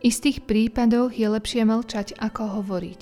istých 0.00 0.44
prípadoch 0.48 1.12
je 1.12 1.28
lepšie 1.28 1.62
mlčať, 1.68 2.16
ako 2.16 2.60
hovoriť. 2.60 3.00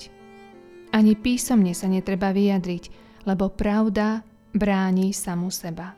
Ani 0.91 1.13
písomne 1.15 1.71
sa 1.71 1.87
netreba 1.87 2.33
vyjadriť, 2.35 2.83
lebo 3.23 3.51
pravda 3.53 4.23
bráni 4.51 5.13
samu 5.13 5.53
seba. 5.53 5.95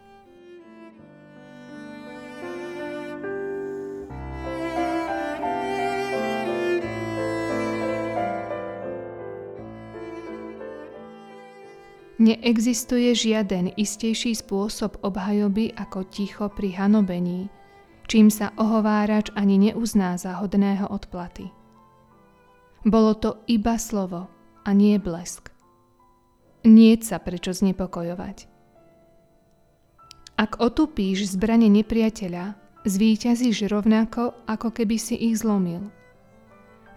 Neexistuje 12.21 13.17
žiaden 13.17 13.73
istejší 13.73 14.37
spôsob 14.37 15.01
obhajoby 15.01 15.73
ako 15.73 16.05
ticho 16.05 16.53
pri 16.53 16.69
hanobení, 16.77 17.49
čím 18.11 18.27
sa 18.27 18.51
ohovárač 18.59 19.31
ani 19.39 19.71
neuzná 19.71 20.19
za 20.19 20.43
hodného 20.43 20.91
odplaty. 20.91 21.47
Bolo 22.83 23.15
to 23.15 23.39
iba 23.47 23.79
slovo 23.79 24.27
a 24.67 24.69
nie 24.75 24.99
blesk. 24.99 25.47
Nie 26.67 26.99
sa 26.99 27.23
prečo 27.23 27.55
znepokojovať. 27.55 28.51
Ak 30.35 30.59
otupíš 30.59 31.39
zbrane 31.39 31.71
nepriateľa, 31.71 32.59
zvíťazíš 32.83 33.71
rovnako, 33.71 34.35
ako 34.43 34.75
keby 34.75 34.99
si 34.99 35.15
ich 35.15 35.39
zlomil. 35.39 35.87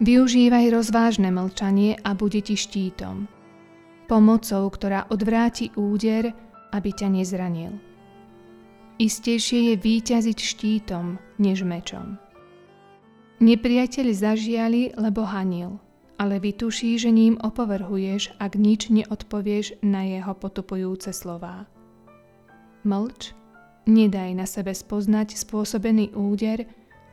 Využívaj 0.02 0.74
rozvážne 0.74 1.30
mlčanie 1.30 1.94
a 2.02 2.18
bude 2.18 2.42
ti 2.42 2.58
štítom– 2.58 3.30
pomocou, 4.04 4.68
ktorá 4.68 5.08
odvráti 5.08 5.72
úder, 5.78 6.32
aby 6.74 6.90
ťa 6.92 7.08
nezranil. 7.08 7.93
Istejšie 8.94 9.60
je 9.70 9.74
výťaziť 9.74 10.38
štítom, 10.38 11.18
než 11.42 11.66
mečom. 11.66 12.14
Nepriateľ 13.42 14.06
zažiali, 14.14 14.94
lebo 14.94 15.26
hanil, 15.26 15.82
ale 16.14 16.38
vytuší, 16.38 16.94
že 17.02 17.10
ním 17.10 17.34
opovrhuješ, 17.42 18.38
ak 18.38 18.54
nič 18.54 18.94
neodpovieš 18.94 19.82
na 19.82 20.06
jeho 20.06 20.30
potupujúce 20.38 21.10
slová. 21.10 21.66
Mlč, 22.86 23.34
nedaj 23.90 24.30
na 24.38 24.46
sebe 24.46 24.70
spoznať 24.70 25.34
spôsobený 25.34 26.14
úder, 26.14 26.62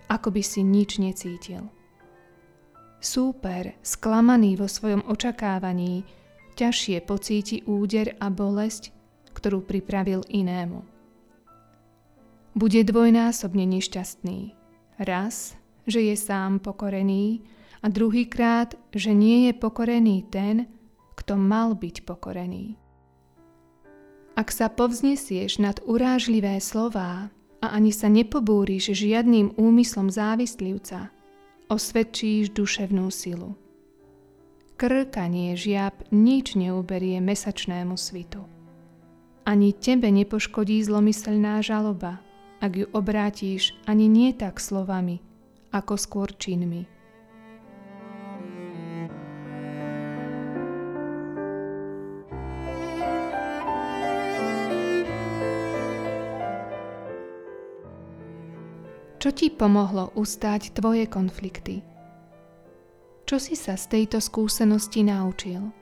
ako 0.06 0.38
by 0.38 0.44
si 0.46 0.62
nič 0.62 1.02
necítil. 1.02 1.66
Súper, 3.02 3.74
sklamaný 3.82 4.54
vo 4.54 4.70
svojom 4.70 5.02
očakávaní, 5.10 6.06
ťažšie 6.54 7.02
pocíti 7.02 7.66
úder 7.66 8.14
a 8.22 8.30
bolesť, 8.30 8.94
ktorú 9.34 9.66
pripravil 9.66 10.22
inému. 10.30 10.91
Bude 12.52 12.84
dvojnásobne 12.84 13.64
nešťastný. 13.64 14.54
Raz, 15.02 15.56
že 15.88 16.04
je 16.04 16.16
sám 16.20 16.60
pokorený 16.60 17.42
a 17.82 17.90
druhýkrát, 17.90 18.76
že 18.94 19.16
nie 19.16 19.50
je 19.50 19.54
pokorený 19.56 20.28
ten, 20.30 20.68
kto 21.16 21.40
mal 21.40 21.74
byť 21.74 22.06
pokorený. 22.06 22.76
Ak 24.36 24.52
sa 24.52 24.72
povznesieš 24.72 25.60
nad 25.60 25.80
urážlivé 25.84 26.60
slová 26.64 27.34
a 27.64 27.68
ani 27.72 27.92
sa 27.92 28.08
nepobúriš 28.08 28.96
žiadnym 28.96 29.56
úmyslom 29.60 30.12
závislivca, 30.12 31.12
osvedčíš 31.68 32.52
duševnú 32.52 33.08
silu 33.12 33.56
krkanie 34.82 35.54
žiab 35.54 36.10
nič 36.10 36.58
neuberie 36.58 37.22
mesačnému 37.22 37.94
svitu. 38.02 38.42
Ani 39.46 39.78
tebe 39.78 40.10
nepoškodí 40.10 40.82
zlomyselná 40.82 41.62
žaloba, 41.62 42.18
ak 42.62 42.72
ju 42.78 42.86
obrátíš 42.94 43.74
ani 43.90 44.06
nie 44.06 44.38
tak 44.38 44.62
slovami, 44.62 45.18
ako 45.74 45.98
skôr 45.98 46.30
činmi. 46.38 46.86
Čo 59.22 59.30
ti 59.30 59.54
pomohlo 59.54 60.10
ustáť 60.18 60.74
tvoje 60.74 61.06
konflikty? 61.06 61.86
Čo 63.30 63.38
si 63.38 63.54
sa 63.54 63.78
z 63.78 63.86
tejto 63.86 64.18
skúsenosti 64.18 65.06
naučil? 65.06 65.81